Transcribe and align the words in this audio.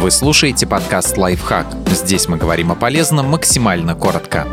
Вы 0.00 0.10
слушаете 0.10 0.66
подкаст 0.66 1.18
«Лайфхак». 1.18 1.66
Здесь 1.88 2.26
мы 2.26 2.38
говорим 2.38 2.72
о 2.72 2.74
полезном 2.74 3.26
максимально 3.26 3.94
коротко. 3.94 4.48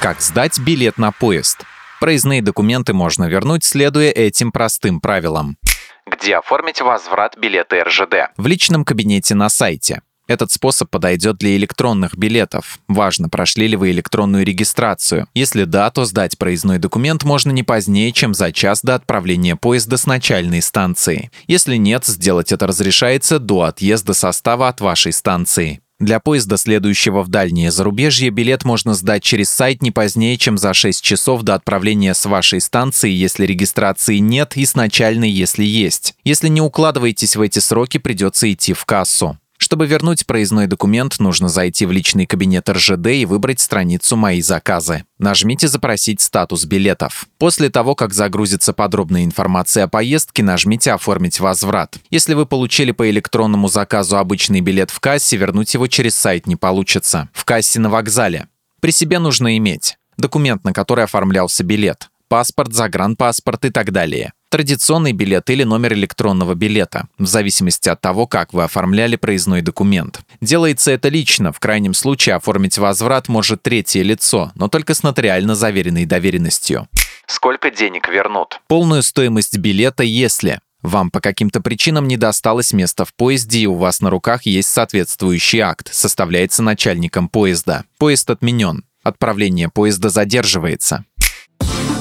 Как 0.00 0.22
сдать 0.22 0.58
билет 0.58 0.96
на 0.96 1.12
поезд? 1.12 1.66
Проездные 2.00 2.40
документы 2.40 2.94
можно 2.94 3.26
вернуть, 3.26 3.62
следуя 3.62 4.10
этим 4.10 4.52
простым 4.52 5.02
правилам. 5.02 5.58
Где 6.06 6.36
оформить 6.36 6.80
возврат 6.80 7.36
билета 7.36 7.84
РЖД? 7.84 8.32
В 8.38 8.46
личном 8.46 8.86
кабинете 8.86 9.34
на 9.34 9.50
сайте. 9.50 10.00
Этот 10.26 10.50
способ 10.50 10.88
подойдет 10.90 11.36
для 11.36 11.56
электронных 11.56 12.16
билетов. 12.16 12.78
Важно, 12.88 13.28
прошли 13.28 13.68
ли 13.68 13.76
вы 13.76 13.90
электронную 13.90 14.44
регистрацию. 14.44 15.28
Если 15.34 15.64
да, 15.64 15.90
то 15.90 16.04
сдать 16.04 16.38
проездной 16.38 16.78
документ 16.78 17.24
можно 17.24 17.50
не 17.50 17.62
позднее, 17.62 18.10
чем 18.12 18.32
за 18.32 18.50
час 18.52 18.82
до 18.82 18.94
отправления 18.94 19.56
поезда 19.56 19.96
с 19.96 20.06
начальной 20.06 20.62
станции. 20.62 21.30
Если 21.46 21.76
нет, 21.76 22.06
сделать 22.06 22.52
это 22.52 22.66
разрешается 22.66 23.38
до 23.38 23.62
отъезда 23.62 24.14
состава 24.14 24.68
от 24.68 24.80
вашей 24.80 25.12
станции. 25.12 25.80
Для 26.00 26.18
поезда, 26.18 26.56
следующего 26.56 27.22
в 27.22 27.28
дальнее 27.28 27.70
зарубежье, 27.70 28.30
билет 28.30 28.64
можно 28.64 28.94
сдать 28.94 29.22
через 29.22 29.48
сайт 29.50 29.80
не 29.80 29.92
позднее, 29.92 30.36
чем 30.36 30.58
за 30.58 30.74
6 30.74 31.02
часов 31.02 31.42
до 31.42 31.54
отправления 31.54 32.14
с 32.14 32.26
вашей 32.26 32.60
станции, 32.60 33.10
если 33.10 33.46
регистрации 33.46 34.18
нет, 34.18 34.56
и 34.56 34.66
с 34.66 34.74
начальной, 34.74 35.30
если 35.30 35.64
есть. 35.64 36.14
Если 36.24 36.48
не 36.48 36.60
укладываетесь 36.60 37.36
в 37.36 37.40
эти 37.40 37.60
сроки, 37.60 37.98
придется 37.98 38.52
идти 38.52 38.72
в 38.72 38.84
кассу. 38.84 39.38
Чтобы 39.64 39.86
вернуть 39.86 40.26
проездной 40.26 40.66
документ, 40.66 41.18
нужно 41.20 41.48
зайти 41.48 41.86
в 41.86 41.90
личный 41.90 42.26
кабинет 42.26 42.68
РЖД 42.68 43.06
и 43.06 43.24
выбрать 43.24 43.60
страницу 43.60 44.14
«Мои 44.14 44.42
заказы». 44.42 45.04
Нажмите 45.18 45.68
«Запросить 45.68 46.20
статус 46.20 46.66
билетов». 46.66 47.24
После 47.38 47.70
того, 47.70 47.94
как 47.94 48.12
загрузится 48.12 48.74
подробная 48.74 49.24
информация 49.24 49.84
о 49.84 49.88
поездке, 49.88 50.42
нажмите 50.42 50.92
«Оформить 50.92 51.40
возврат». 51.40 51.96
Если 52.10 52.34
вы 52.34 52.44
получили 52.44 52.92
по 52.92 53.08
электронному 53.08 53.68
заказу 53.68 54.18
обычный 54.18 54.60
билет 54.60 54.90
в 54.90 55.00
кассе, 55.00 55.38
вернуть 55.38 55.72
его 55.72 55.86
через 55.86 56.14
сайт 56.14 56.46
не 56.46 56.56
получится. 56.56 57.30
В 57.32 57.46
кассе 57.46 57.80
на 57.80 57.88
вокзале. 57.88 58.48
При 58.82 58.90
себе 58.90 59.18
нужно 59.18 59.56
иметь 59.56 59.96
документ, 60.18 60.62
на 60.64 60.74
который 60.74 61.04
оформлялся 61.04 61.64
билет, 61.64 62.10
паспорт, 62.28 62.74
загранпаспорт 62.74 63.64
и 63.64 63.70
так 63.70 63.92
далее 63.92 64.34
традиционный 64.54 65.10
билет 65.10 65.50
или 65.50 65.64
номер 65.64 65.94
электронного 65.94 66.54
билета, 66.54 67.08
в 67.18 67.26
зависимости 67.26 67.88
от 67.88 68.00
того, 68.00 68.28
как 68.28 68.52
вы 68.52 68.62
оформляли 68.62 69.16
проездной 69.16 69.62
документ. 69.62 70.20
Делается 70.40 70.92
это 70.92 71.08
лично, 71.08 71.52
в 71.52 71.58
крайнем 71.58 71.92
случае 71.92 72.36
оформить 72.36 72.78
возврат 72.78 73.26
может 73.26 73.64
третье 73.64 74.02
лицо, 74.02 74.52
но 74.54 74.68
только 74.68 74.94
с 74.94 75.02
нотариально 75.02 75.56
заверенной 75.56 76.04
доверенностью. 76.06 76.86
Сколько 77.26 77.72
денег 77.72 78.08
вернут? 78.08 78.60
Полную 78.68 79.02
стоимость 79.02 79.58
билета, 79.58 80.04
если 80.04 80.60
вам 80.82 81.10
по 81.10 81.20
каким-то 81.20 81.60
причинам 81.60 82.06
не 82.06 82.16
досталось 82.16 82.72
места 82.72 83.04
в 83.04 83.12
поезде, 83.12 83.58
и 83.58 83.66
у 83.66 83.74
вас 83.74 84.00
на 84.00 84.08
руках 84.08 84.46
есть 84.46 84.68
соответствующий 84.68 85.58
акт, 85.58 85.92
составляется 85.92 86.62
начальником 86.62 87.28
поезда. 87.28 87.86
Поезд 87.98 88.30
отменен. 88.30 88.84
Отправление 89.02 89.68
поезда 89.68 90.10
задерживается. 90.10 91.04